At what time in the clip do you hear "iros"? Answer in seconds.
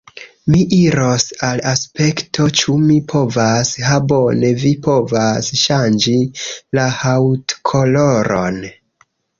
0.77-1.25